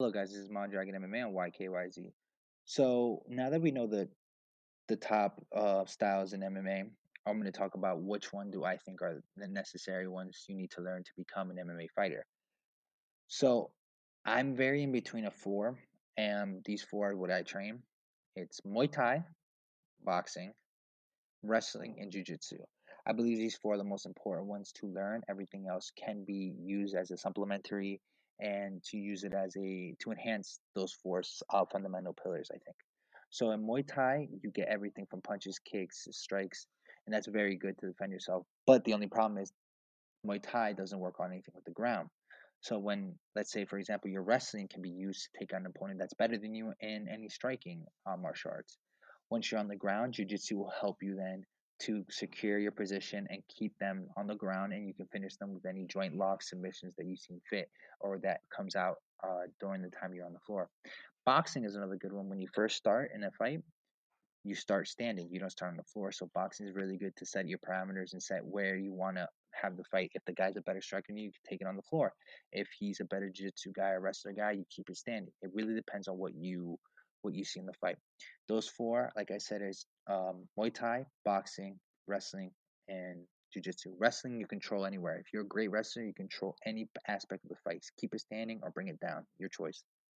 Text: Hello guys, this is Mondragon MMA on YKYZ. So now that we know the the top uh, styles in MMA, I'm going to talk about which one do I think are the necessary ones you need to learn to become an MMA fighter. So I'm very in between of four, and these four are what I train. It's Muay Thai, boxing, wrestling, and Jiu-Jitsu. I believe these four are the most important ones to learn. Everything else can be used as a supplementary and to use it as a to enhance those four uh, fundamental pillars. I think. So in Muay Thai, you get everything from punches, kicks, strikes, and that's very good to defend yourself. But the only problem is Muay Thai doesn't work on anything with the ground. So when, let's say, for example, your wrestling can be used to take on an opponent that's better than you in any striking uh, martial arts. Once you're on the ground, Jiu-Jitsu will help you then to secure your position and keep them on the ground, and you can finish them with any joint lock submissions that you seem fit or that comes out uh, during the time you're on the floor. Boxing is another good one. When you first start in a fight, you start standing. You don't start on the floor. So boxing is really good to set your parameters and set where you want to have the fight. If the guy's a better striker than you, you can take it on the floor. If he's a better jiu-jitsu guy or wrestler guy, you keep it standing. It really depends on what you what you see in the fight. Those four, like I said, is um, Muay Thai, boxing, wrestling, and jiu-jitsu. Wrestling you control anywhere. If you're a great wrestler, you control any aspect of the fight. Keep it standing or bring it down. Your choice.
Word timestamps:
Hello 0.00 0.10
guys, 0.10 0.30
this 0.30 0.40
is 0.40 0.50
Mondragon 0.50 0.96
MMA 0.96 1.24
on 1.24 1.32
YKYZ. 1.32 2.10
So 2.64 3.22
now 3.28 3.50
that 3.50 3.62
we 3.62 3.70
know 3.70 3.86
the 3.86 4.08
the 4.88 4.96
top 4.96 5.40
uh, 5.54 5.84
styles 5.84 6.32
in 6.32 6.40
MMA, 6.40 6.90
I'm 7.24 7.40
going 7.40 7.44
to 7.44 7.56
talk 7.56 7.76
about 7.76 8.02
which 8.02 8.32
one 8.32 8.50
do 8.50 8.64
I 8.64 8.76
think 8.76 9.02
are 9.02 9.22
the 9.36 9.46
necessary 9.46 10.08
ones 10.08 10.46
you 10.48 10.56
need 10.56 10.72
to 10.72 10.80
learn 10.80 11.04
to 11.04 11.10
become 11.16 11.52
an 11.52 11.58
MMA 11.58 11.86
fighter. 11.94 12.26
So 13.28 13.70
I'm 14.26 14.56
very 14.56 14.82
in 14.82 14.90
between 14.90 15.26
of 15.26 15.34
four, 15.34 15.78
and 16.16 16.60
these 16.64 16.82
four 16.82 17.12
are 17.12 17.16
what 17.16 17.30
I 17.30 17.42
train. 17.42 17.78
It's 18.34 18.60
Muay 18.62 18.90
Thai, 18.90 19.22
boxing, 20.04 20.54
wrestling, 21.44 21.98
and 22.00 22.10
Jiu-Jitsu. 22.10 22.58
I 23.06 23.12
believe 23.12 23.38
these 23.38 23.54
four 23.54 23.74
are 23.74 23.78
the 23.78 23.84
most 23.84 24.06
important 24.06 24.48
ones 24.48 24.72
to 24.80 24.88
learn. 24.88 25.22
Everything 25.30 25.68
else 25.70 25.92
can 25.96 26.24
be 26.24 26.52
used 26.58 26.96
as 26.96 27.12
a 27.12 27.16
supplementary 27.16 28.00
and 28.40 28.82
to 28.84 28.96
use 28.96 29.24
it 29.24 29.34
as 29.34 29.56
a 29.56 29.94
to 30.00 30.10
enhance 30.10 30.60
those 30.74 30.92
four 31.02 31.22
uh, 31.50 31.64
fundamental 31.72 32.14
pillars. 32.22 32.50
I 32.50 32.58
think. 32.58 32.76
So 33.30 33.50
in 33.50 33.66
Muay 33.66 33.86
Thai, 33.86 34.28
you 34.42 34.50
get 34.50 34.68
everything 34.68 35.06
from 35.10 35.20
punches, 35.22 35.58
kicks, 35.58 36.06
strikes, 36.12 36.66
and 37.06 37.14
that's 37.14 37.26
very 37.26 37.56
good 37.56 37.76
to 37.78 37.88
defend 37.88 38.12
yourself. 38.12 38.46
But 38.66 38.84
the 38.84 38.94
only 38.94 39.08
problem 39.08 39.38
is 39.38 39.52
Muay 40.26 40.40
Thai 40.42 40.72
doesn't 40.72 40.98
work 40.98 41.20
on 41.20 41.32
anything 41.32 41.54
with 41.54 41.64
the 41.64 41.72
ground. 41.72 42.08
So 42.60 42.78
when, 42.78 43.14
let's 43.36 43.52
say, 43.52 43.66
for 43.66 43.78
example, 43.78 44.10
your 44.10 44.22
wrestling 44.22 44.68
can 44.72 44.80
be 44.80 44.88
used 44.88 45.22
to 45.24 45.38
take 45.38 45.52
on 45.52 45.60
an 45.60 45.66
opponent 45.66 45.98
that's 45.98 46.14
better 46.14 46.38
than 46.38 46.54
you 46.54 46.72
in 46.80 47.08
any 47.12 47.28
striking 47.28 47.84
uh, 48.06 48.16
martial 48.16 48.52
arts. 48.52 48.78
Once 49.30 49.50
you're 49.50 49.60
on 49.60 49.68
the 49.68 49.76
ground, 49.76 50.14
Jiu-Jitsu 50.14 50.56
will 50.56 50.72
help 50.80 50.98
you 51.02 51.14
then 51.14 51.44
to 51.80 52.04
secure 52.08 52.58
your 52.58 52.70
position 52.70 53.26
and 53.30 53.42
keep 53.48 53.76
them 53.78 54.06
on 54.16 54.26
the 54.26 54.34
ground, 54.34 54.72
and 54.72 54.86
you 54.86 54.94
can 54.94 55.06
finish 55.06 55.36
them 55.36 55.52
with 55.52 55.66
any 55.66 55.84
joint 55.84 56.16
lock 56.16 56.42
submissions 56.42 56.94
that 56.96 57.06
you 57.06 57.16
seem 57.16 57.40
fit 57.48 57.68
or 58.00 58.18
that 58.18 58.40
comes 58.54 58.76
out 58.76 58.96
uh, 59.22 59.42
during 59.60 59.82
the 59.82 59.90
time 59.90 60.14
you're 60.14 60.26
on 60.26 60.32
the 60.32 60.38
floor. 60.40 60.68
Boxing 61.26 61.64
is 61.64 61.74
another 61.74 61.96
good 61.96 62.12
one. 62.12 62.28
When 62.28 62.40
you 62.40 62.48
first 62.54 62.76
start 62.76 63.10
in 63.14 63.24
a 63.24 63.30
fight, 63.32 63.60
you 64.44 64.54
start 64.54 64.86
standing. 64.88 65.28
You 65.30 65.40
don't 65.40 65.50
start 65.50 65.70
on 65.70 65.78
the 65.78 65.84
floor. 65.84 66.12
So 66.12 66.30
boxing 66.34 66.66
is 66.66 66.74
really 66.74 66.98
good 66.98 67.16
to 67.16 67.24
set 67.24 67.48
your 67.48 67.58
parameters 67.58 68.12
and 68.12 68.22
set 68.22 68.44
where 68.44 68.76
you 68.76 68.92
want 68.92 69.16
to 69.16 69.26
have 69.52 69.76
the 69.76 69.84
fight. 69.84 70.10
If 70.14 70.24
the 70.26 70.34
guy's 70.34 70.56
a 70.56 70.60
better 70.60 70.82
striker 70.82 71.06
than 71.08 71.16
you, 71.16 71.24
you 71.24 71.32
can 71.32 71.50
take 71.50 71.62
it 71.62 71.66
on 71.66 71.76
the 71.76 71.82
floor. 71.82 72.12
If 72.52 72.68
he's 72.78 73.00
a 73.00 73.04
better 73.04 73.30
jiu-jitsu 73.34 73.72
guy 73.74 73.90
or 73.90 74.00
wrestler 74.00 74.32
guy, 74.32 74.52
you 74.52 74.64
keep 74.68 74.90
it 74.90 74.98
standing. 74.98 75.32
It 75.40 75.50
really 75.54 75.74
depends 75.74 76.08
on 76.08 76.18
what 76.18 76.34
you 76.34 76.78
what 77.24 77.34
you 77.34 77.44
see 77.44 77.60
in 77.60 77.66
the 77.66 77.72
fight. 77.72 77.96
Those 78.48 78.68
four, 78.68 79.12
like 79.16 79.30
I 79.30 79.38
said, 79.38 79.62
is 79.62 79.86
um, 80.08 80.46
Muay 80.58 80.72
Thai, 80.72 81.06
boxing, 81.24 81.78
wrestling, 82.06 82.50
and 82.88 83.20
jiu-jitsu. 83.52 83.94
Wrestling 83.98 84.38
you 84.38 84.46
control 84.46 84.84
anywhere. 84.84 85.18
If 85.18 85.32
you're 85.32 85.42
a 85.42 85.46
great 85.46 85.70
wrestler, 85.70 86.04
you 86.04 86.12
control 86.12 86.56
any 86.66 86.88
aspect 87.08 87.44
of 87.44 87.50
the 87.50 87.56
fight. 87.64 87.84
Keep 87.98 88.14
it 88.14 88.20
standing 88.20 88.60
or 88.62 88.70
bring 88.70 88.88
it 88.88 89.00
down. 89.00 89.24
Your 89.38 89.48
choice. 89.48 89.82